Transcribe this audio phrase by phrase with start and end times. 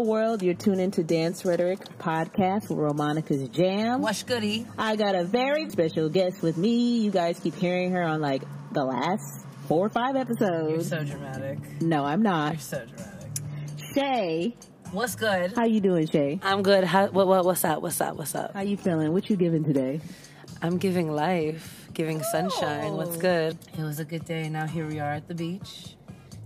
[0.00, 0.42] Hello, world.
[0.42, 4.00] You're tuned into Dance Rhetoric podcast with Romanica's Jam.
[4.00, 4.66] What's goody?
[4.78, 7.00] I got a very special guest with me.
[7.00, 8.42] You guys keep hearing her on like
[8.72, 10.40] the last four or five episodes.
[10.40, 10.88] You're episodes.
[10.88, 11.82] so dramatic.
[11.82, 12.52] no, I'm not.
[12.52, 13.30] You're so dramatic.
[13.94, 14.56] Shay,
[14.90, 15.52] What's good?
[15.54, 16.40] how you doing, Shay?
[16.42, 16.84] I'm good.
[16.84, 17.82] How, what, what, what's up?
[17.82, 18.16] What's up?
[18.16, 18.54] What's up?
[18.54, 19.12] How you feeling?
[19.12, 20.00] What you giving today?
[20.62, 22.94] I'm giving life, giving sunshine.
[22.94, 23.20] What's oh.
[23.20, 23.58] good?
[23.76, 24.48] It was a good day.
[24.48, 25.94] Now here we are at the beach.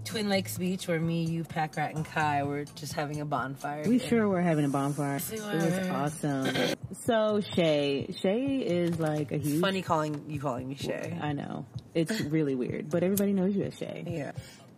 [0.05, 3.85] Twin Lakes Beach, where me, you, Pack Rat, and Kai were just having a bonfire.
[3.87, 5.21] We sure were having a bonfire.
[5.31, 6.77] we It was awesome.
[7.05, 9.61] So Shay, Shay is like a huge.
[9.61, 11.19] Funny calling you calling me Shay.
[11.21, 14.05] I know it's really weird, but everybody knows you as Shay.
[14.07, 14.33] Yeah.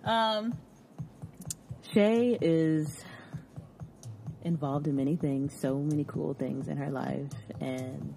[0.04, 0.56] Um,
[1.92, 3.04] Shay is
[4.42, 8.14] involved in many things, so many cool things in her life, and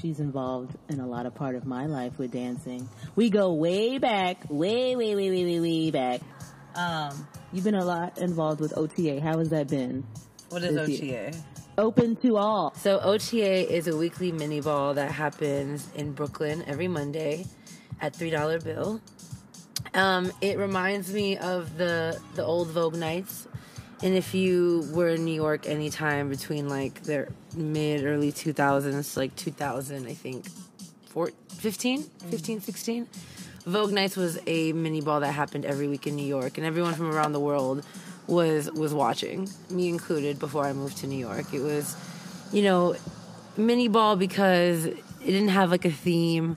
[0.00, 2.88] she's involved in a lot of part of my life with dancing.
[3.16, 6.20] We go way back, way, way, way, way, way, way back.
[6.74, 9.20] Um, you've been a lot involved with OTA.
[9.20, 10.04] How has that been?
[10.48, 11.32] What is This OTA?
[11.78, 12.74] Open to all.
[12.76, 17.46] So OTA is a weekly mini ball that happens in Brooklyn every Monday
[18.00, 19.00] at three dollar bill.
[19.94, 23.46] Um, it reminds me of the the old Vogue nights,
[24.02, 29.16] and if you were in New York anytime between like the mid early two thousands,
[29.16, 30.46] like two thousand, I think,
[31.06, 32.30] four, 15, mm.
[32.30, 33.08] 15, 16,
[33.66, 36.94] Vogue nights was a mini ball that happened every week in New York, and everyone
[36.94, 37.84] from around the world
[38.26, 40.38] was was watching, me included.
[40.38, 41.96] Before I moved to New York, it was,
[42.52, 42.96] you know,
[43.56, 46.56] mini ball because it didn't have like a theme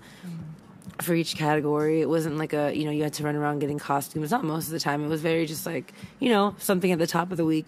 [1.01, 2.01] for each category.
[2.01, 4.31] It wasn't like a, you know, you had to run around getting costumes.
[4.31, 5.03] Not most of the time.
[5.03, 7.65] It was very just like, you know, something at the top of the week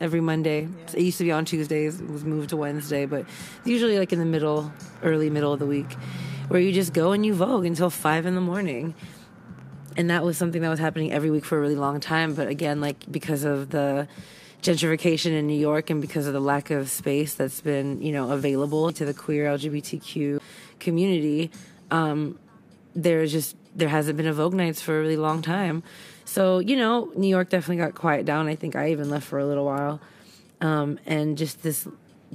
[0.00, 0.68] every Monday.
[0.94, 2.00] It used to be on Tuesdays.
[2.00, 3.26] It was moved to Wednesday, but
[3.64, 5.92] usually like in the middle, early middle of the week,
[6.48, 8.94] where you just go and you vogue until five in the morning.
[9.96, 12.34] And that was something that was happening every week for a really long time.
[12.34, 14.08] But again, like because of the
[14.62, 18.30] gentrification in New York and because of the lack of space that's been, you know,
[18.30, 20.40] available to the queer LGBTQ
[20.78, 21.50] community,
[21.90, 22.38] um,
[22.94, 25.82] there's just there hasn't been a Vogue nights for a really long time.
[26.24, 28.48] So you know, New York definitely got quiet down.
[28.48, 30.00] I think I even left for a little while,
[30.60, 31.86] um, and just this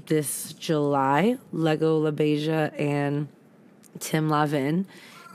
[0.07, 3.27] this July, Lego LaBeija and
[3.99, 4.85] Tim Lavin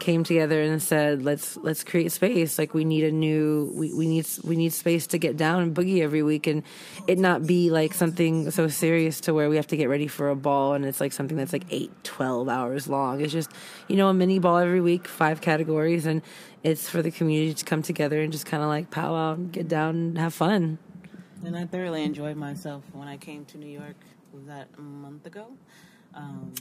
[0.00, 2.58] came together and said, "Let's let's create space.
[2.58, 5.74] Like we need a new we, we need we need space to get down and
[5.74, 6.62] boogie every week, and
[7.06, 10.30] it not be like something so serious to where we have to get ready for
[10.30, 13.20] a ball and it's like something that's like eight, 12 hours long.
[13.20, 13.50] It's just
[13.88, 16.22] you know a mini ball every week, five categories, and
[16.62, 19.52] it's for the community to come together and just kind of like pow out and
[19.52, 20.78] get down and have fun.
[21.44, 23.96] And I thoroughly enjoyed myself when I came to New York.
[24.32, 25.46] Was that a month ago?
[26.14, 26.52] Um,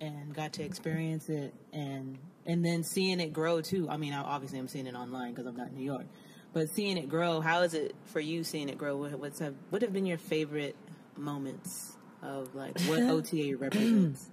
[0.00, 2.18] and got to experience it, and
[2.50, 3.88] and then seeing it grow too.
[3.88, 6.06] I mean, obviously I'm seeing it online because I'm not in New York,
[6.52, 7.40] but seeing it grow.
[7.40, 8.96] How is it for you seeing it grow?
[8.96, 10.74] What, what's have, what have been your favorite
[11.16, 14.28] moments of like what OTA represents?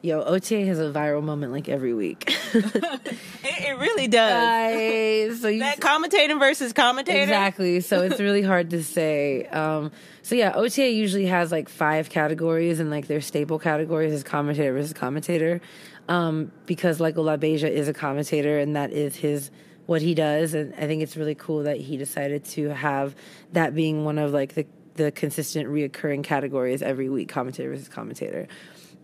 [0.00, 2.32] Yo, OTA has a viral moment like every week.
[2.54, 4.32] it, it really does.
[4.32, 7.22] I, so you that commentator versus commentator.
[7.22, 7.80] Exactly.
[7.80, 9.46] So it's really hard to say.
[9.46, 9.90] Um,
[10.22, 14.72] so yeah, OTA usually has like five categories, and like their staple categories is commentator
[14.74, 15.60] versus commentator,
[16.08, 19.50] um, because like Olabeja is a commentator, and that is his
[19.86, 23.14] what he does, and I think it's really cool that he decided to have
[23.52, 28.48] that being one of like the the consistent reoccurring categories every week, commentator versus commentator.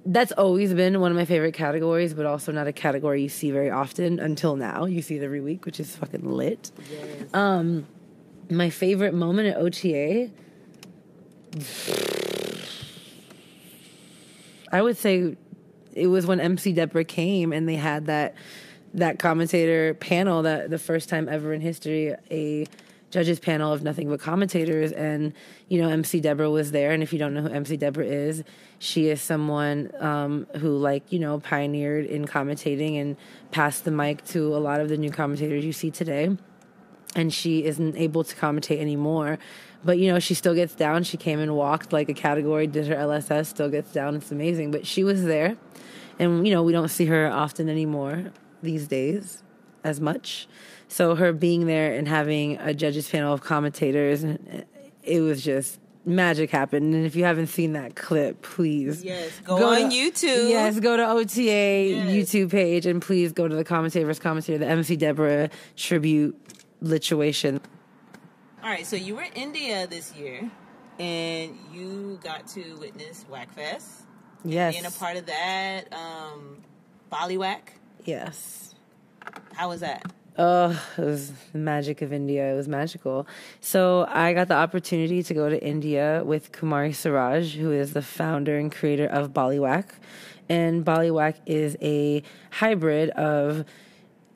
[0.04, 3.52] That's always been one of my favorite categories, but also not a category you see
[3.52, 4.86] very often until now.
[4.86, 6.72] You see it every week, which is fucking lit.
[7.32, 7.86] Um,
[8.50, 10.30] my favorite moment at OTA,
[14.72, 15.36] I would say
[15.92, 18.34] it was when MC Deborah came and they had that
[18.94, 22.66] that commentator panel that the first time ever in history a
[23.10, 24.92] judges panel of nothing but commentators.
[24.92, 25.32] And
[25.68, 26.92] you know MC Deborah was there.
[26.92, 28.42] And if you don't know who MC Deborah is
[28.78, 33.16] she is someone um, who like you know pioneered in commentating and
[33.50, 36.36] passed the mic to a lot of the new commentators you see today
[37.14, 39.38] and she isn't able to commentate anymore.
[39.84, 41.02] But you know, she still gets down.
[41.04, 44.14] She came and walked like a category, did her LSS, still gets down.
[44.16, 44.70] It's amazing.
[44.70, 45.56] But she was there,
[46.18, 48.32] and you know, we don't see her often anymore
[48.62, 49.42] these days
[49.82, 50.46] as much.
[50.86, 54.22] So her being there and having a judges panel of commentators,
[55.02, 56.94] it was just magic happened.
[56.94, 60.48] And if you haven't seen that clip, please Yes, go, on to- YouTube.
[60.50, 64.94] Yes, go to OTA YouTube page and please go to the commentators commentator, the MC
[64.96, 66.36] Deborah tribute
[66.82, 67.60] lituation.
[68.62, 70.48] All right, so you were in India this year,
[70.98, 74.02] and you got to witness Whackfest.
[74.44, 74.74] Yes.
[74.74, 76.62] Being a part of that, um,
[77.10, 77.60] Bollywaack.
[78.04, 78.74] yes.
[79.54, 80.02] How was that?
[80.38, 82.52] Oh, it was the magic of India.
[82.52, 83.26] It was magical.
[83.60, 88.00] So I got the opportunity to go to India with Kumari Suraj, who is the
[88.02, 89.90] founder and creator of Bollywaack.
[90.48, 93.64] And Bollywaack is a hybrid of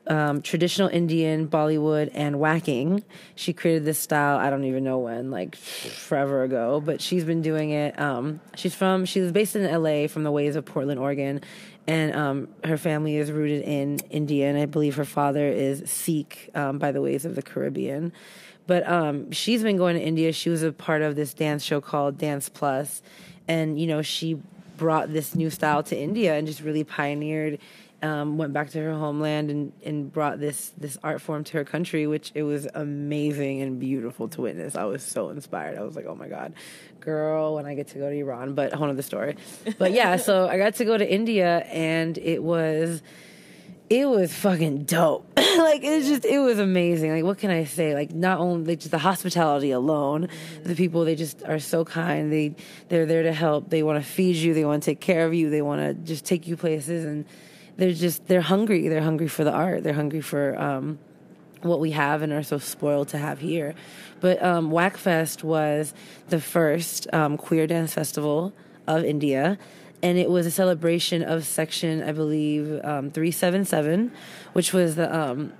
[0.09, 3.03] um, traditional Indian Bollywood and whacking.
[3.35, 4.37] She created this style.
[4.37, 7.99] I don't even know when, like forever ago, but she's been doing it.
[7.99, 9.05] Um, she's from.
[9.05, 10.07] she's based in L.A.
[10.07, 11.41] from the ways of Portland, Oregon,
[11.87, 16.49] and um, her family is rooted in India, and I believe her father is Sikh
[16.55, 18.11] um, by the ways of the Caribbean.
[18.65, 20.33] But um, she's been going to India.
[20.33, 23.01] She was a part of this dance show called Dance Plus,
[23.47, 24.41] and you know she
[24.77, 27.59] brought this new style to India and just really pioneered
[28.01, 31.63] um, went back to her homeland and, and brought this this art form to her
[31.63, 34.75] country, which it was amazing and beautiful to witness.
[34.75, 35.77] I was so inspired.
[35.77, 36.53] I was like, oh my god,
[36.99, 38.53] girl, when I get to go to Iran.
[38.53, 39.37] But whole other story.
[39.77, 43.01] But yeah, so I got to go to India and it was
[43.89, 45.27] it was fucking dope.
[45.37, 47.11] like it was just it was amazing.
[47.11, 47.95] Like what can I say?
[47.95, 50.27] Like not only like, just the hospitality alone,
[50.63, 52.31] the people they just are so kind.
[52.31, 52.55] They
[52.89, 53.69] they're there to help.
[53.69, 54.53] They want to feed you.
[54.53, 55.49] They want to take care of you.
[55.49, 57.25] They want to just take you places and
[57.77, 58.87] they're just they're hungry.
[58.87, 59.83] They're hungry for the art.
[59.83, 60.99] They're hungry for um,
[61.61, 63.75] what we have and are so spoiled to have here.
[64.19, 65.93] But um, Whackfest was
[66.29, 68.53] the first um, queer dance festival
[68.87, 69.57] of India.
[70.03, 74.11] And it was a celebration of section, I believe, um, 377,
[74.53, 75.53] which was the um,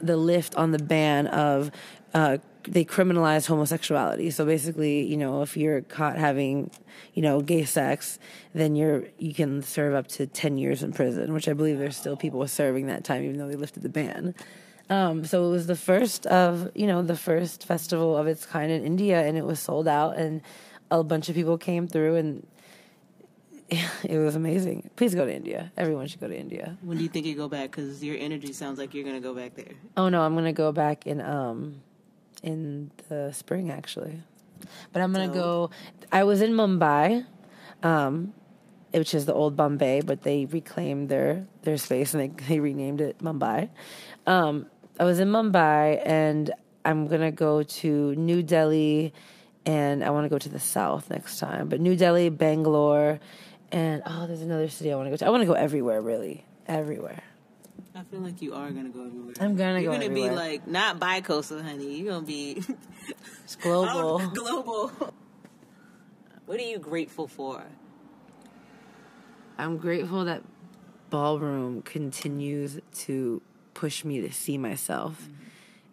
[0.00, 1.70] the lift on the ban of
[2.12, 4.30] uh, they criminalize homosexuality.
[4.30, 6.70] So basically, you know, if you're caught having,
[7.14, 8.18] you know, gay sex,
[8.54, 11.96] then you're you can serve up to ten years in prison, which I believe there's
[11.96, 14.34] still people serving that time, even though they lifted the ban.
[14.90, 18.70] Um, so it was the first of you know the first festival of its kind
[18.70, 20.42] in India, and it was sold out, and
[20.90, 22.46] a bunch of people came through, and
[24.04, 24.90] it was amazing.
[24.96, 25.72] Please go to India.
[25.76, 26.76] Everyone should go to India.
[26.82, 27.70] When do you think you go back?
[27.70, 29.72] Because your energy sounds like you're gonna go back there.
[29.96, 31.80] Oh no, I'm gonna go back in um
[32.44, 34.22] in the spring actually.
[34.92, 35.70] But I'm gonna go.
[36.12, 37.26] I was in Mumbai,
[37.82, 38.32] um,
[38.92, 43.00] which is the old Bombay, but they reclaimed their their space and they they renamed
[43.00, 43.70] it Mumbai.
[44.26, 44.66] Um,
[45.00, 46.52] I was in Mumbai, and
[46.84, 49.12] I'm gonna go to New Delhi,
[49.66, 51.68] and I want to go to the south next time.
[51.68, 53.18] But New Delhi, Bangalore,
[53.72, 55.26] and oh, there's another city I want to go to.
[55.26, 57.22] I want to go everywhere, really, everywhere.
[57.96, 59.34] I feel like you are gonna go everywhere.
[59.40, 59.78] I'm gonna go.
[59.78, 60.30] You're go gonna everywhere.
[60.30, 61.96] be like not bi-coastal, honey.
[61.96, 62.60] You're gonna be
[63.44, 64.18] it's global.
[64.34, 64.90] global.
[66.46, 67.62] What are you grateful for?
[69.56, 70.42] I'm grateful that
[71.10, 73.40] ballroom continues to
[73.74, 75.32] push me to see myself mm-hmm.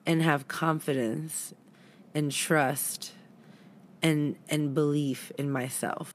[0.07, 1.53] and have confidence
[2.15, 3.13] and trust
[4.01, 6.11] and and belief in myself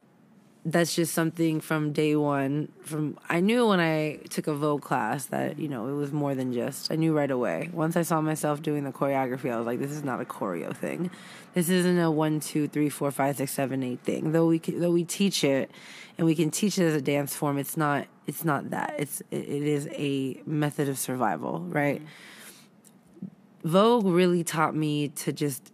[0.67, 2.73] that's just something from day one.
[2.83, 6.35] From i knew when i took a vogue class that you know it was more
[6.35, 7.71] than just i knew right away.
[7.73, 10.77] Once i saw myself doing the choreography i was like this is not a choreo
[10.77, 11.11] thing.
[11.55, 14.33] This isn't a one two three four five six seven eight thing.
[14.33, 15.71] Though we can, though we teach it
[16.19, 18.97] and we can teach it as a dance form it's not it's not that.
[18.99, 22.03] It's it is a method of survival right?
[22.03, 23.69] Mm-hmm.
[23.69, 25.73] vogue really taught me to just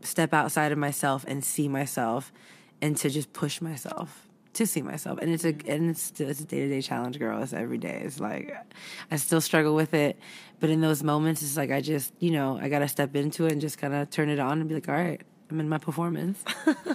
[0.00, 2.32] step outside of myself and see myself
[2.80, 5.18] and to just push myself to see myself.
[5.20, 7.42] And it's a and it's still, it's a day-to-day challenge girl.
[7.42, 8.02] It's every day.
[8.04, 8.54] It's like
[9.10, 10.18] i still struggle with it.
[10.60, 13.52] But in those moments it's like i just you know i gotta step into it
[13.52, 15.20] and just kind of turn it on and be like all right
[15.50, 16.42] i'm in my performance.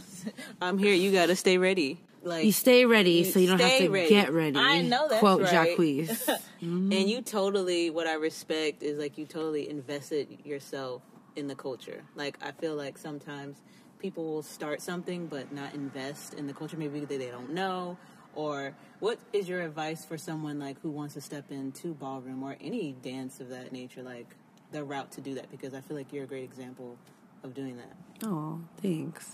[0.61, 0.93] I'm here.
[0.93, 1.99] You gotta stay ready.
[2.21, 4.09] Like you stay ready you so you don't have to ready.
[4.09, 4.57] get ready.
[4.57, 5.51] I know that's quote right.
[5.51, 6.61] jacques mm-hmm.
[6.93, 11.01] and you totally what i respect is like you totally invested yourself
[11.35, 12.03] in the culture.
[12.15, 13.61] Like i feel like sometimes
[14.03, 16.75] people will start something but not invest in the culture.
[16.75, 17.97] Maybe they, they don't know.
[18.35, 22.57] Or what is your advice for someone like who wants to step into ballroom or
[22.59, 24.27] any dance of that nature like
[24.73, 25.49] the route to do that?
[25.49, 26.97] Because i feel like you're a great example
[27.43, 28.27] of doing that.
[28.27, 29.31] Oh thanks.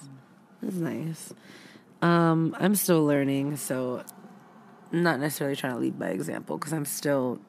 [0.61, 1.33] That's nice.
[2.01, 4.03] Um, i'm still learning so
[4.93, 7.41] I'm not necessarily trying to lead by example because i'm still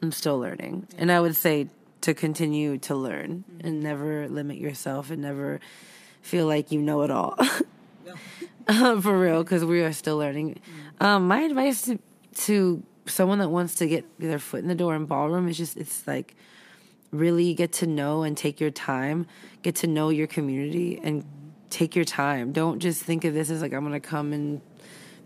[0.00, 0.86] i'm still learning.
[0.96, 1.68] And i would say
[2.02, 5.60] to continue to learn and never limit yourself and never
[6.22, 7.36] feel like you know it all.
[8.68, 10.60] um, for real, because we are still learning.
[11.00, 11.98] Um, my advice to,
[12.46, 15.76] to someone that wants to get their foot in the door in ballroom is just
[15.76, 16.34] it's like
[17.10, 19.26] really get to know and take your time,
[19.62, 21.24] get to know your community and
[21.68, 22.52] take your time.
[22.52, 24.60] Don't just think of this as like I'm gonna come and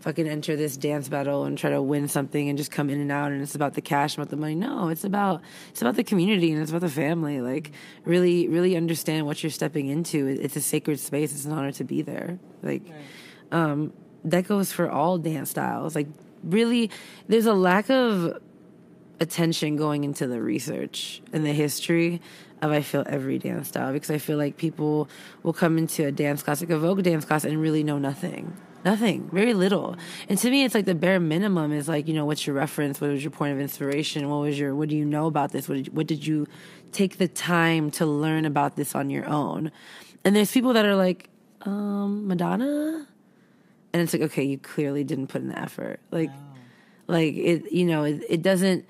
[0.07, 3.11] fucking enter this dance battle and try to win something and just come in and
[3.11, 4.55] out and it's about the cash about the money.
[4.55, 7.41] No it's about it's about the community and it's about the family.
[7.41, 7.73] Like
[8.05, 10.25] really really understand what you're stepping into.
[10.25, 11.33] It's a sacred space.
[11.33, 12.39] It's an honor to be there.
[12.63, 13.59] Like right.
[13.59, 13.91] um
[14.23, 15.93] that goes for all dance styles.
[15.93, 16.07] Like
[16.41, 16.89] really
[17.27, 18.41] there's a lack of
[19.19, 22.21] attention going into the research and the history
[22.61, 25.09] of I feel every dance style because I feel like people
[25.43, 28.55] will come into a dance class, like a Vogue dance class, and really know nothing.
[28.87, 29.97] Nothing, very little.
[30.29, 33.01] And to me, it's like the bare minimum is like, you know, what's your reference?
[33.01, 34.29] What was your point of inspiration?
[34.29, 35.67] What was your, what do you know about this?
[35.67, 36.47] What did, what did you
[36.93, 39.73] take the time to learn about this on your own?
[40.23, 41.29] And there's people that are like,
[41.63, 43.05] um, Madonna?
[43.91, 45.99] And it's like, okay, you clearly didn't put in the effort.
[46.09, 46.31] Like,
[47.07, 48.85] like it, you know, it, it doesn't,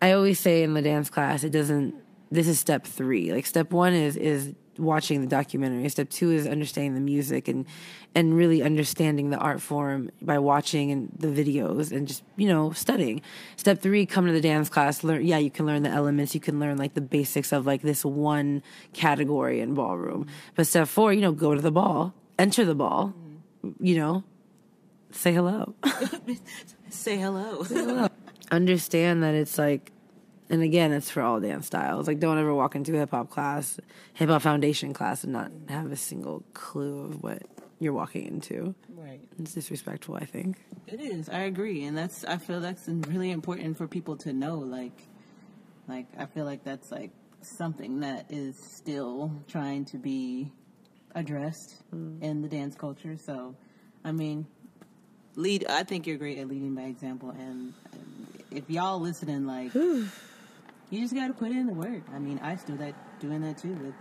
[0.00, 1.96] I always say in the dance class, it doesn't,
[2.30, 3.32] this is step three.
[3.32, 5.88] Like step one is, is watching the documentary.
[5.88, 7.66] Step two is understanding the music and
[8.14, 12.72] and really understanding the art form by watching and the videos and just you know
[12.72, 13.20] studying.
[13.56, 15.04] Step three, come to the dance class.
[15.04, 15.24] Learn.
[15.24, 16.34] Yeah, you can learn the elements.
[16.34, 18.62] You can learn like the basics of like this one
[18.92, 20.26] category in ballroom.
[20.54, 23.14] But step four, you know, go to the ball, enter the ball.
[23.64, 23.84] Mm-hmm.
[23.84, 24.24] You know,
[25.10, 25.74] say hello.
[26.90, 28.08] Say hello.
[28.50, 29.91] understand that it's like
[30.52, 33.80] and again it's for all dance styles like don't ever walk into a hip-hop class
[34.14, 37.42] hip-hop foundation class and not have a single clue of what
[37.80, 39.20] you're walking into right.
[39.40, 40.56] it's disrespectful i think
[40.92, 41.28] It is.
[41.28, 42.24] I agree, and that's.
[42.24, 44.58] I feel that's really important for people to know.
[44.58, 44.92] Like,
[45.88, 50.52] like I feel like that's like something that is still trying to be
[51.14, 52.20] addressed mm.
[52.20, 53.16] in the dance culture.
[53.16, 53.54] So,
[54.04, 54.46] I mean,
[55.36, 55.64] lead.
[55.68, 59.72] I think you're great at leading by example, and, and if y'all listening, like,
[60.92, 62.02] you just got to put in the work.
[62.14, 63.94] I mean, I still that doing that too with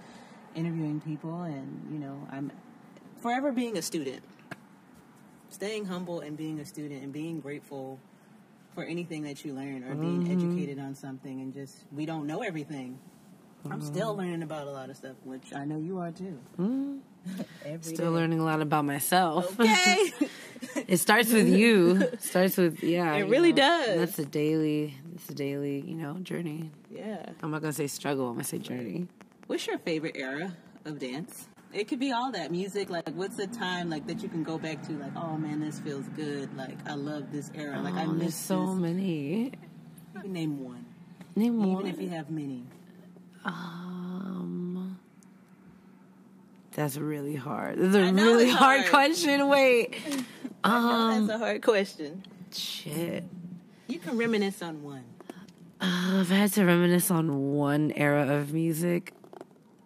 [0.55, 2.51] interviewing people, and you know, I'm
[3.21, 4.21] forever being a student
[5.50, 8.00] staying humble and being a student and being grateful
[8.74, 10.31] for anything that you learn or being Mm-hmm.
[10.31, 12.98] educated on something and just we don't know everything.
[13.65, 13.81] I'm Mm-hmm.
[13.81, 16.39] still learning about a lot of stuff, which I know you are too.
[16.57, 17.00] Every Mm.
[17.83, 18.15] still day.
[18.17, 20.13] learning a lot about myself Okay.
[20.88, 24.00] it starts with you It starts with yeah It really know, does.
[24.00, 27.25] that's a daily it's a daily you know journey yeah.
[27.41, 29.07] i'm not gonna say struggle i'm gonna say journey
[29.51, 30.55] What's your favorite era
[30.86, 31.50] of dance?
[31.74, 32.89] It could be all that music.
[32.89, 34.93] Like, what's the time like that you can go back to?
[34.93, 36.55] Like, oh man, this feels good.
[36.55, 37.81] Like, I love this era.
[37.81, 38.75] Like, I oh, there's miss so this.
[38.75, 39.51] many
[40.15, 40.86] You can name one,
[41.36, 42.63] name even one if you have many.
[43.43, 44.98] Um,
[46.74, 47.77] that's really hard.
[47.77, 48.81] That's a I really hard.
[48.81, 48.89] hard.
[48.89, 49.50] question.
[49.50, 49.98] Wait,
[50.63, 52.24] um, that's a hard question.
[52.53, 53.25] shit.
[53.88, 55.03] You can reminisce on one.
[55.81, 59.13] Uh, if I had to reminisce on one era of music,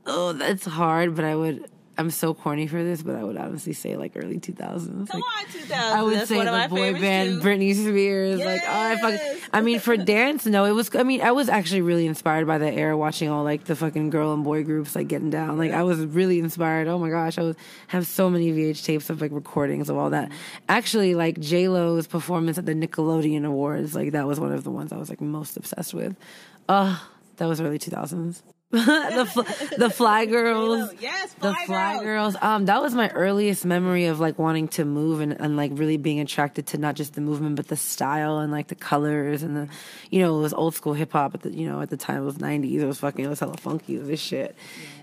[0.05, 1.15] oh, that's hard.
[1.15, 1.69] But I would.
[1.97, 5.07] I'm so corny for this, but I would honestly say like early 2000s.
[5.09, 5.73] Come like, on, 2000.
[5.73, 7.47] I would That's say the my boy band too.
[7.47, 8.39] Britney Spears.
[8.39, 9.41] Like, oh, I fucking.
[9.53, 10.93] I mean, for dance, no, it was.
[10.95, 14.09] I mean, I was actually really inspired by that era, watching all like the fucking
[14.09, 15.57] girl and boy groups like getting down.
[15.57, 16.87] Like, I was really inspired.
[16.87, 17.55] Oh my gosh, I was
[17.87, 20.31] have so many VHS tapes of like recordings of all that.
[20.67, 24.71] Actually, like J Lo's performance at the Nickelodeon Awards, like that was one of the
[24.71, 26.15] ones I was like most obsessed with.
[26.67, 26.99] Uh
[27.37, 28.41] that was early 2000s.
[28.72, 30.91] The fl- the Fly Girls.
[31.00, 32.34] Yes, The Fly Fly Girls.
[32.34, 32.36] Girls.
[32.41, 35.98] Um, that was my earliest memory of like wanting to move and, and like really
[35.98, 39.55] being attracted to not just the movement but the style and like the colors and
[39.55, 39.69] the,
[40.10, 42.24] you know, it was old school hip hop at the you know at the time
[42.24, 42.81] it was nineties.
[42.81, 43.98] It was fucking it was hella funky.
[43.98, 44.55] This shit.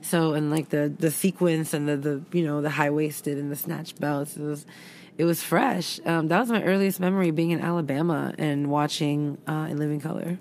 [0.02, 3.50] So and like the the sequence and the the you know the high waisted and
[3.50, 4.36] the snatch belts.
[4.36, 4.66] It was
[5.18, 6.00] it was fresh.
[6.04, 10.38] Um, that was my earliest memory being in Alabama and watching uh, In Living Color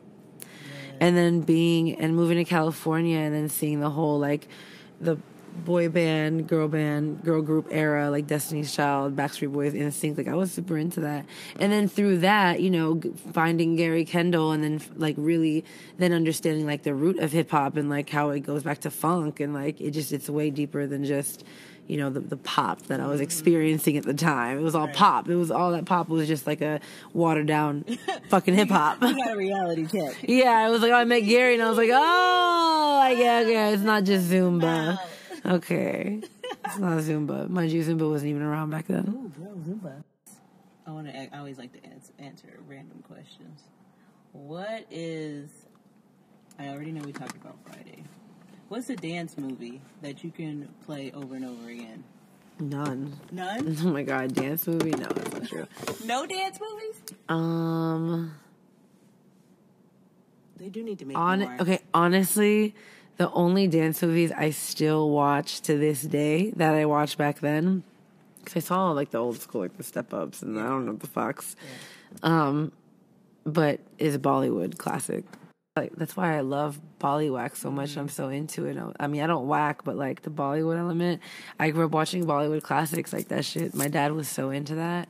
[1.01, 4.48] and then being and moving to California and then seeing the whole like
[5.01, 5.17] the
[5.65, 10.17] boy band, girl band, girl group era, like Destiny's Child, Backstreet Boys, NSYNC.
[10.17, 11.25] Like I was super into that,
[11.60, 13.01] and then through that, you know,
[13.34, 15.65] finding Gary Kendall, and then like really
[15.98, 18.91] then understanding like the root of hip hop and like how it goes back to
[18.91, 21.43] funk and like it just it's way deeper than just.
[21.88, 23.24] You know the the pop that I was mm-hmm.
[23.24, 24.58] experiencing at the time.
[24.58, 25.28] It was all pop.
[25.30, 26.80] It was all that pop was just like a
[27.14, 27.84] watered down
[28.30, 29.02] fucking hip hop.
[29.02, 30.16] You got a reality check.
[30.28, 33.42] Yeah, I was like, oh, I met Gary, and I was like, oh, like, yeah,
[33.44, 34.98] okay, it's not just Zumba.
[35.46, 36.22] Okay,
[36.66, 37.50] it's not Zumba.
[37.50, 39.06] Mind you, Zumba wasn't even around back then.
[39.08, 40.04] Ooh, girl, Zumba.
[40.88, 41.36] I want to.
[41.36, 43.62] I always like to answer, answer random questions.
[44.32, 45.50] What is?
[46.60, 48.04] I already know we talked about Friday.
[48.72, 52.06] What's a dance movie that you can play over and over again?
[52.58, 53.20] None.
[53.30, 53.75] None.
[53.84, 54.92] Oh my god, dance movie?
[54.92, 55.68] No, that's not true.
[56.06, 57.01] No dance movies.
[57.28, 58.34] Um,
[60.56, 61.58] They do need to make on more.
[61.60, 62.74] okay, honestly,
[63.18, 67.84] the only dance movies I still watch to this day that I watched back then,
[68.40, 70.94] because I saw like the old school, like the Step Ups, and I don't know
[70.94, 71.56] the fucks.
[72.24, 72.72] Um,
[73.44, 75.25] but is a Bollywood classic.
[75.78, 77.96] Like that's why I love Bollywood so much.
[77.96, 78.78] I'm so into it.
[79.00, 81.22] I mean, I don't whack, but like the Bollywood element.
[81.58, 83.74] I grew up watching Bollywood classics like that shit.
[83.74, 85.08] My dad was so into that,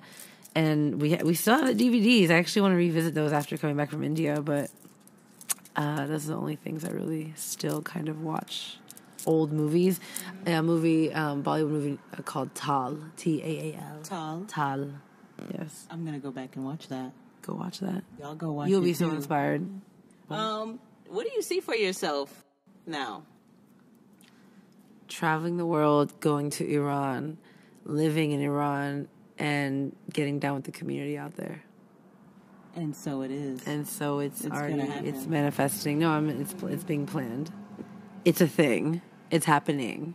[0.53, 2.29] and we we still have the DVDs.
[2.29, 4.69] I actually want to revisit those after coming back from India, but
[5.75, 8.77] Uh, those are the only things I really still kind of watch.
[9.25, 9.99] Old movies,
[10.45, 14.01] a movie, um, Bollywood movie uh, called Taal, T A A L.
[14.03, 14.45] Taal.
[14.47, 14.89] Taal.
[15.57, 17.13] Yes, I'm gonna go back and watch that.
[17.41, 18.03] go watch that.
[18.19, 18.69] Y'all go watch.
[18.69, 19.15] You'll be so too.
[19.15, 19.65] inspired.
[20.33, 22.45] Um, what do you see for yourself
[22.85, 23.23] now?
[25.07, 27.37] Traveling the world, going to Iran,
[27.83, 29.07] living in Iran,
[29.37, 31.63] and getting down with the community out there.
[32.75, 33.67] And so it is.
[33.67, 35.99] and so it's, It's already it's manifesting.
[35.99, 37.51] No, I'm it's it's being planned.
[38.23, 39.01] It's a thing.
[39.29, 40.13] It's happening.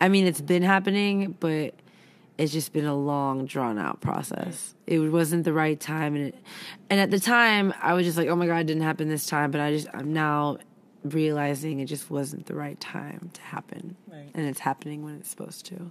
[0.00, 1.74] I mean, it's been happening, but
[2.38, 4.74] it's just been a long, drawn out process.
[4.86, 6.34] It wasn't the right time, and it,
[6.88, 9.26] and at the time, I was just like, oh my god, it didn't happen this
[9.26, 9.50] time.
[9.50, 10.58] But I just I'm now
[11.04, 14.30] realizing it just wasn't the right time to happen, Right.
[14.34, 15.90] and it's happening when it's supposed to.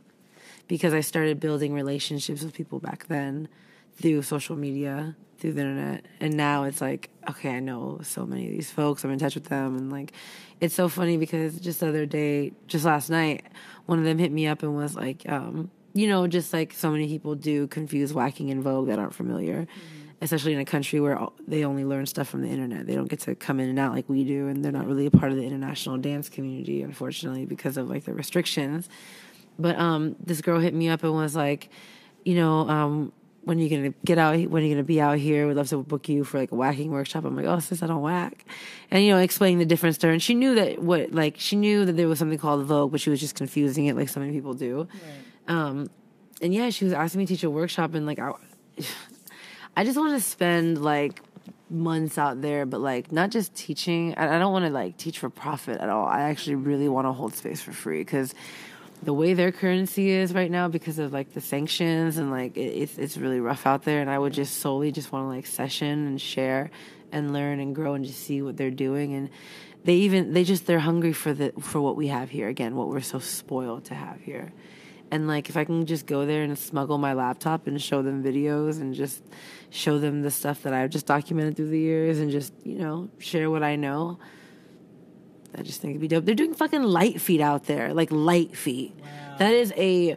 [0.67, 3.48] Because I started building relationships with people back then
[3.96, 8.46] through social media, through the internet, and now it's like, okay, I know so many
[8.48, 9.03] of these folks.
[9.03, 10.13] I'm in touch with them, and like,
[10.62, 13.46] it's so funny because just the other day, just last night,
[13.88, 16.91] one of them hit me up and was like, um, you know, just like so
[16.91, 19.67] many people do, confuse whacking and vogue that aren't familiar.
[20.22, 22.86] Especially in a country where all- they only learn stuff from the internet.
[22.86, 25.05] They don't get to come in and out like we do, and they're not really
[25.05, 28.89] a part of the international dance community, unfortunately, because of like the restrictions.
[29.58, 31.69] But um, this girl hit me up and was like,
[32.25, 33.13] you know, um,
[33.46, 34.38] when are you gonna get out?
[34.50, 35.48] When are you gonna be out here?
[35.48, 37.24] We'd love to book you for like a whacking workshop.
[37.24, 38.43] I'm like, oh, sis, I don't whack,
[38.91, 40.13] and you know, explaining the difference to her.
[40.13, 43.00] And she knew that what like she knew that there was something called Vogue, but
[43.00, 44.86] she was just confusing it like so many people do.
[45.50, 45.89] Um,
[46.41, 48.32] and yeah, she was asking me to teach a workshop, and like I,
[49.75, 51.22] I just want to spend like
[51.70, 54.13] months out there, but like not just teaching.
[54.15, 56.06] I, I don't want to like teach for profit at all.
[56.06, 58.34] I actually really want to hold space for free because
[59.01, 62.62] the way their currency is right now, because of like the sanctions and like it,
[62.62, 64.00] it's it's really rough out there.
[64.00, 66.70] And I would just solely just want to like session and share
[67.12, 69.29] and learn and grow and just see what they're doing and.
[69.81, 72.90] They even they just they're hungry for the for what we have here again what
[72.90, 74.51] we're so spoiled to have here
[75.11, 78.24] and like if I can just go there and smuggle my laptop and show them
[78.24, 79.24] videos and just
[79.69, 83.09] show them the stuff that I've just documented through the years and just, you know,
[83.19, 84.19] share what I know.
[85.57, 86.25] I just think it'd be dope.
[86.25, 88.93] They're doing fucking litefeet out there, like litefeet.
[89.39, 90.15] That is a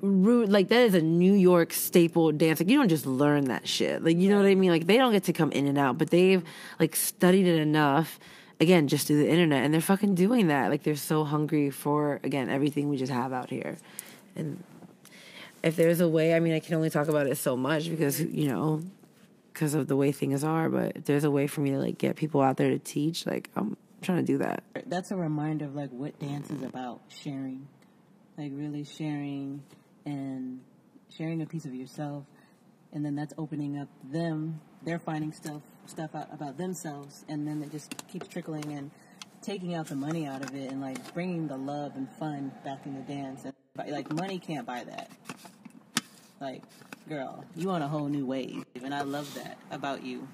[0.00, 2.60] rude, like that is a New York staple dance.
[2.60, 4.02] Like you don't just learn that shit.
[4.02, 4.70] Like you know what I mean?
[4.70, 6.42] Like they don't get to come in and out, but they've
[6.78, 8.18] like studied it enough.
[8.58, 10.70] Again, just through the internet, and they're fucking doing that.
[10.70, 13.78] Like they're so hungry for again everything we just have out here,
[14.36, 14.62] and
[15.62, 18.20] if there's a way, I mean, I can only talk about it so much because
[18.20, 18.82] you know,
[19.52, 20.68] because of the way things are.
[20.68, 23.26] But if there's a way for me to like get people out there to teach,
[23.26, 24.62] like I'm trying to do that.
[24.86, 27.68] That's a reminder of like what dance is about sharing,
[28.38, 29.62] like really sharing
[30.06, 30.60] and
[31.10, 32.24] sharing a piece of yourself,
[32.92, 34.60] and then that's opening up them.
[34.82, 38.90] They're finding stuff stuff out about themselves, and then it just keeps trickling and
[39.42, 42.86] taking out the money out of it, and like bringing the love and fun back
[42.86, 43.44] in the dance.
[43.86, 45.10] And, like money can't buy that.
[46.40, 46.62] Like,
[47.08, 50.26] girl, you on a whole new wave, and I love that about you.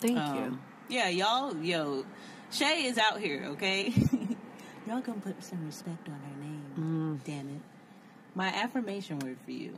[0.00, 0.36] Thank Um,
[0.88, 0.96] you.
[0.96, 2.04] Yeah, y'all, yo,
[2.50, 3.88] Shay is out here, okay?
[4.86, 7.20] y'all gonna put some respect on her name.
[7.24, 7.60] Damn it.
[8.34, 9.72] My affirmation word for you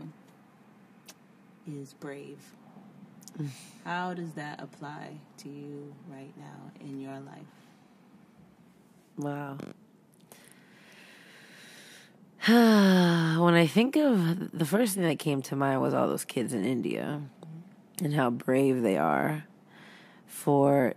[1.68, 2.38] is brave.
[3.84, 7.46] How does that apply to you right now in your life?
[9.18, 9.58] Wow.
[12.48, 16.54] when I think of the first thing that came to mind was all those kids
[16.54, 17.20] in India
[18.00, 19.46] and how brave they are
[20.28, 20.94] for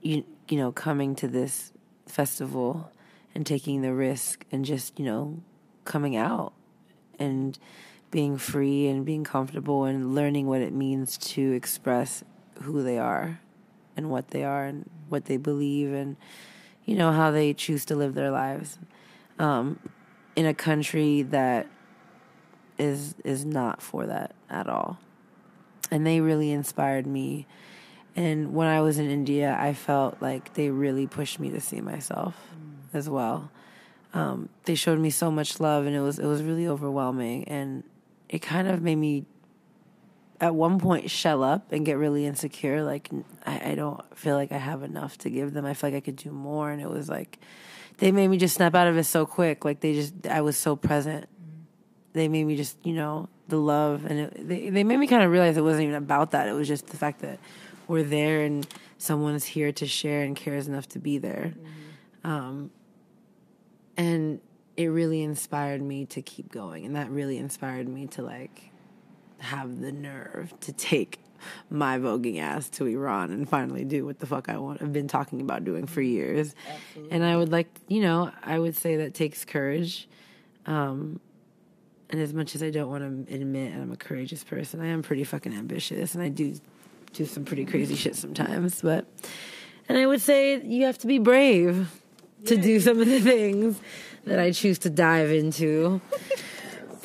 [0.00, 1.74] you you know coming to this
[2.06, 2.90] festival
[3.34, 5.42] and taking the risk and just you know
[5.84, 6.54] coming out
[7.18, 7.58] and
[8.10, 12.24] being free and being comfortable and learning what it means to express
[12.62, 13.38] who they are
[13.98, 16.16] and what they are and what they believe and
[16.86, 18.78] you know how they choose to live their lives.
[19.38, 19.78] Um,
[20.36, 21.66] in a country that
[22.78, 24.98] is is not for that at all.
[25.90, 27.46] And they really inspired me.
[28.14, 31.80] And when i was in india i felt like they really pushed me to see
[31.80, 32.34] myself
[32.92, 33.50] as well.
[34.14, 37.48] Um, they showed me so much love and it was it was really overwhelming.
[37.48, 37.82] And
[38.28, 39.24] it kind of made me
[40.40, 43.08] at one point shell up and get really insecure like
[43.44, 45.64] I, I don't feel like i have enough to give them.
[45.64, 47.38] I feel like i could do more and it was like
[47.98, 49.64] they made me just snap out of it so quick.
[49.64, 51.28] Like they just i was so present.
[52.12, 55.22] They made me just you know the love and it, they, they made me kind
[55.22, 56.48] of realize it wasn't even about that.
[56.48, 57.38] It was just the fact that
[57.88, 58.66] we're there and
[58.98, 61.54] someone's here to share and cares enough to be there.
[62.24, 62.70] Um,
[63.96, 64.40] and
[64.76, 68.72] it really inspired me to keep going and that really inspired me to like
[69.38, 71.20] have the nerve to take
[71.70, 74.82] my voguing ass to Iran and finally do what the fuck I want.
[74.82, 76.54] I've been talking about doing for years.
[76.68, 77.12] Absolutely.
[77.12, 80.08] And I would like, you know, I would say that takes courage.
[80.66, 81.20] Um,
[82.10, 85.02] and as much as I don't want to admit I'm a courageous person, I am
[85.02, 86.54] pretty fucking ambitious and I do
[87.12, 88.82] do some pretty crazy shit sometimes.
[88.82, 89.06] But,
[89.88, 91.90] and I would say you have to be brave
[92.44, 93.80] to do some of the things
[94.24, 96.00] that I choose to dive into.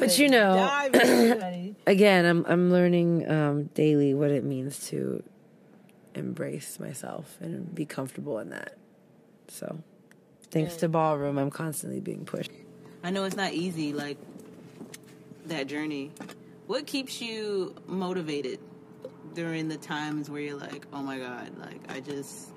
[0.01, 1.75] But you know, Dive in, honey.
[1.85, 5.21] again, I'm I'm learning um, daily what it means to
[6.15, 8.77] embrace myself and be comfortable in that.
[9.47, 9.77] So,
[10.49, 12.49] thanks to ballroom, I'm constantly being pushed.
[13.03, 14.17] I know it's not easy, like
[15.45, 16.11] that journey.
[16.65, 18.59] What keeps you motivated
[19.35, 22.49] during the times where you're like, oh my god, like I just,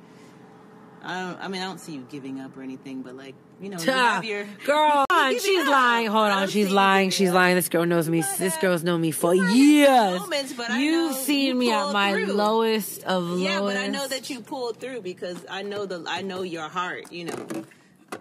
[1.03, 1.41] I don't.
[1.41, 3.91] I mean, I don't see you giving up or anything, but like, you know, you
[3.93, 6.07] have your Girl, Give she's lying.
[6.09, 7.11] Hold on, she's lying.
[7.11, 7.55] She's lying.
[7.55, 8.21] This girl knows me.
[8.21, 10.21] might This girl's known me for you might have years.
[10.21, 12.33] moments, but You've seen you me at pulled my through.
[12.33, 13.43] lowest of lowest.
[13.43, 16.69] Yeah, but I know that you pulled through because I know the I know your
[16.69, 17.11] heart.
[17.13, 17.47] You know,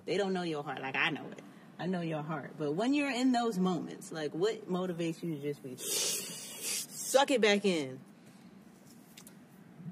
[0.06, 1.40] they don't know your heart like I know it.
[1.80, 2.52] I know your heart.
[2.58, 7.42] But when you're in those moments, like what motivates you to just be suck it
[7.42, 8.00] back in?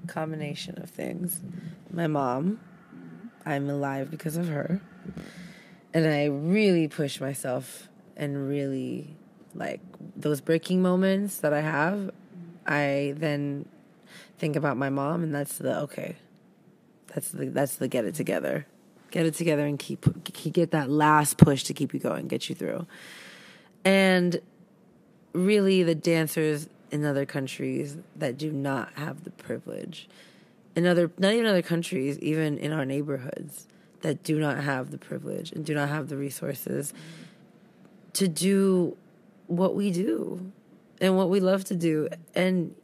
[0.08, 1.40] combination of things.
[1.90, 2.58] My mom,
[3.46, 4.80] I'm alive because of her.
[5.94, 9.16] And I really push myself and really
[9.54, 9.80] like
[10.16, 12.10] those breaking moments that I have,
[12.66, 13.68] I then
[14.38, 16.16] think about my mom and that's the okay.
[17.14, 18.66] That's the that's the get it together.
[19.10, 20.06] Get it together and keep,
[20.54, 22.86] get that last push to keep you going, get you through.
[23.84, 24.40] And
[25.34, 30.08] really the dancers in other countries that do not have the privilege
[30.76, 33.66] in other not even other countries even in our neighborhoods
[34.02, 36.92] that do not have the privilege and do not have the resources
[38.12, 38.96] to do
[39.46, 40.52] what we do
[41.00, 42.08] and what we love to do.
[42.34, 42.74] And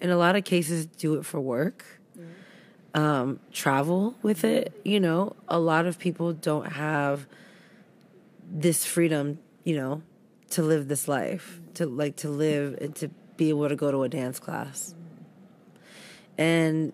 [0.00, 1.84] in a lot of cases do it for work
[2.94, 4.78] um, travel with it.
[4.84, 7.26] You know a lot of people don't have
[8.54, 10.02] this freedom you know
[10.50, 14.02] to live this life to like to live and to be able to go to
[14.02, 14.94] a dance class.
[16.36, 16.92] And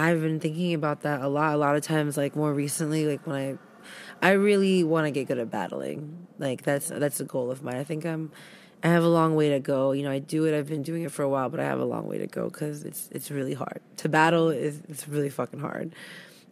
[0.00, 3.26] i've been thinking about that a lot a lot of times like more recently like
[3.26, 3.58] when i
[4.22, 6.26] i really want to get good at battling.
[6.38, 7.76] Like that's that's a goal of mine.
[7.76, 8.30] I think i'm
[8.82, 9.92] i have a long way to go.
[9.92, 11.80] You know i do it i've been doing it for a while but i have
[11.80, 13.80] a long way to go because it's it's really hard.
[13.98, 15.94] To battle is it's really fucking hard.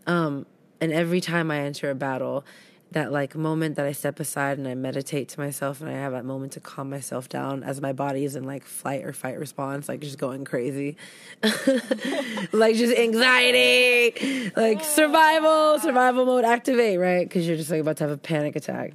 [0.06, 0.46] Um
[0.80, 2.44] and every time i enter a battle
[2.92, 6.12] that like moment that I step aside and I meditate to myself and I have
[6.12, 9.38] that moment to calm myself down as my body is in like flight or fight
[9.38, 10.96] response, like just going crazy.
[12.52, 17.28] like just anxiety, like survival, survival mode activate, right?
[17.28, 18.94] Because you're just like about to have a panic attack.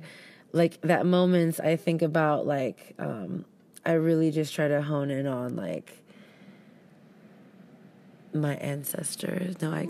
[0.54, 3.46] Like that moments I think about like um
[3.86, 6.00] I really just try to hone in on like
[8.34, 9.62] my ancestors.
[9.62, 9.88] No, I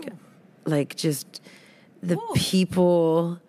[0.66, 1.40] like just
[2.02, 2.32] the Ooh.
[2.34, 3.40] people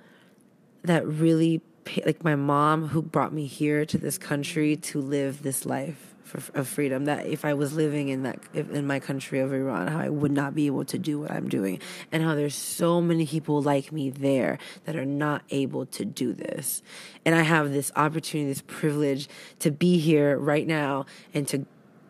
[0.85, 1.61] that really
[2.05, 6.41] like my mom who brought me here to this country to live this life for,
[6.57, 9.99] of freedom that if i was living in that in my country of iran how
[9.99, 11.79] i would not be able to do what i'm doing.
[12.11, 16.33] And how there's so many people like me there that are not able to do
[16.33, 16.81] this.
[17.23, 21.65] And i have this opportunity this privilege to be here right now and to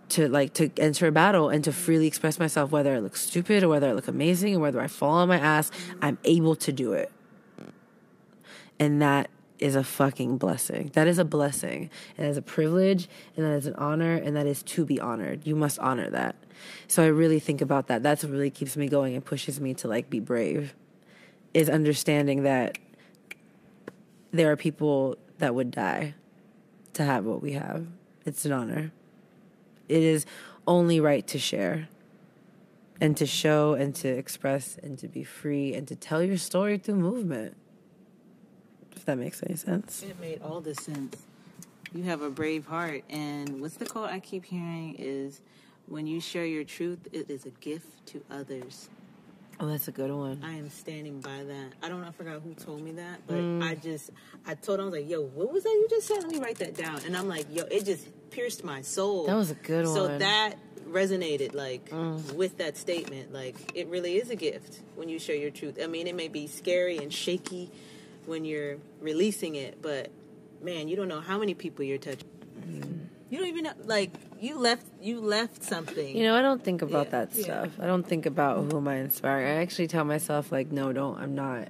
[0.07, 3.63] to like to enter a battle and to freely express myself whether i look stupid
[3.63, 6.71] or whether i look amazing or whether i fall on my ass i'm able to
[6.71, 7.11] do it
[8.79, 10.91] and that is a fucking blessing.
[10.93, 11.89] That is a blessing.
[12.17, 14.99] And that is a privilege and that is an honor and that is to be
[14.99, 15.45] honored.
[15.45, 16.35] You must honor that.
[16.87, 18.03] So I really think about that.
[18.03, 20.75] That's what really keeps me going and pushes me to like be brave.
[21.53, 22.77] Is understanding that
[24.31, 26.15] there are people that would die
[26.93, 27.87] to have what we have.
[28.25, 28.91] It's an honor.
[29.87, 30.25] It is
[30.67, 31.87] only right to share
[32.99, 36.77] and to show and to express and to be free and to tell your story
[36.77, 37.55] through movement
[38.95, 40.03] if that makes any sense.
[40.03, 41.17] It made all the sense.
[41.93, 45.41] You have a brave heart, and what's the quote I keep hearing is,
[45.87, 48.89] "When you share your truth, it is a gift to others."
[49.59, 50.41] Oh, that's a good one.
[50.43, 51.69] I am standing by that.
[51.81, 52.03] I don't.
[52.03, 53.63] I forgot who told me that, but mm.
[53.63, 54.11] I just
[54.45, 56.17] I told him I was like, "Yo, what was that you just said?
[56.23, 59.35] Let me write that down." And I'm like, "Yo, it just pierced my soul." That
[59.35, 60.11] was a good So one.
[60.11, 60.55] So that
[60.89, 62.33] resonated like mm.
[62.33, 63.31] with that statement.
[63.31, 65.79] Like it really is a gift when you share your truth.
[65.81, 67.71] I mean, it may be scary and shaky
[68.27, 70.09] when you're releasing it, but
[70.61, 72.27] man, you don't know how many people you're touching.
[72.59, 72.99] Mm.
[73.29, 73.73] You don't even know.
[73.85, 74.85] Like you left.
[75.01, 76.15] You left something.
[76.15, 77.43] You know, I don't think about Yeah, that yeah.
[77.43, 77.69] stuff.
[77.79, 79.47] I don't think about who am I inspiring.
[79.47, 81.17] I actually tell myself like, no, don't.
[81.17, 81.69] I'm not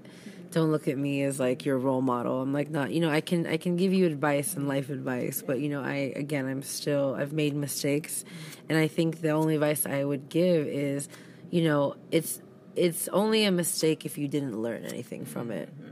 [0.56, 2.42] don't look at me as like your role model.
[2.42, 5.44] I'm like not, you know, I can I can give you advice and life advice,
[5.46, 8.24] but you know, I again, I'm still I've made mistakes,
[8.70, 11.10] and I think the only advice I would give is,
[11.52, 12.42] you know, it's
[12.74, 15.70] it's only a mistake if you didn't learn anything from it.
[15.70, 15.85] Mm-hmm.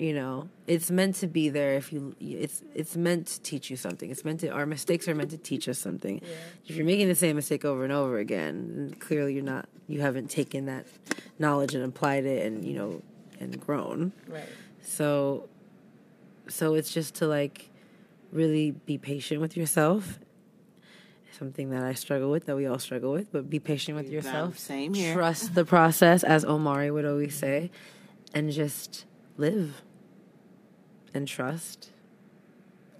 [0.00, 2.16] You know, it's meant to be there if you.
[2.18, 4.10] It's it's meant to teach you something.
[4.10, 4.48] It's meant to.
[4.48, 6.22] Our mistakes are meant to teach us something.
[6.66, 9.68] If you're making the same mistake over and over again, clearly you're not.
[9.88, 10.86] You haven't taken that
[11.38, 13.02] knowledge and applied it, and you know,
[13.40, 14.14] and grown.
[14.26, 14.48] Right.
[14.80, 15.50] So,
[16.48, 17.68] so it's just to like
[18.32, 20.18] really be patient with yourself.
[21.38, 24.58] Something that I struggle with, that we all struggle with, but be patient with yourself.
[24.58, 25.12] Same here.
[25.12, 27.70] Trust the process, as Omari would always say,
[28.32, 29.04] and just
[29.36, 29.82] live
[31.14, 31.90] and trust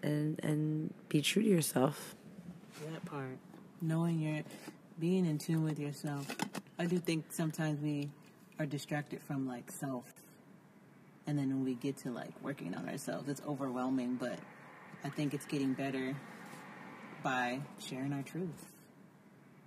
[0.02, 2.14] and and be true to yourself.
[2.92, 3.38] That part.
[3.82, 4.42] Knowing you're
[4.98, 6.26] being in tune with yourself.
[6.78, 8.10] I do think sometimes we
[8.58, 10.04] are distracted from like self.
[11.26, 14.38] And then when we get to like working on ourselves, it's overwhelming, but
[15.04, 16.14] I think it's getting better
[17.22, 18.66] by sharing our truth.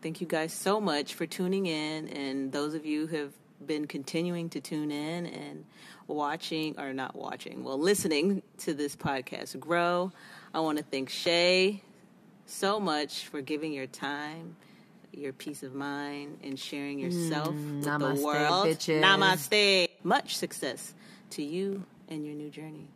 [0.01, 3.33] Thank you guys so much for tuning in and those of you who have
[3.67, 5.65] been continuing to tune in and
[6.07, 10.11] watching or not watching, well listening to this podcast grow.
[10.53, 11.81] I want to thank Shay
[12.45, 14.55] so much for giving your time,
[15.11, 18.67] your peace of mind, and sharing yourself mm, with namaste, the world.
[18.67, 19.01] bitches.
[19.01, 19.89] Namaste.
[20.03, 20.93] Much success
[21.31, 22.87] to you and your new journey.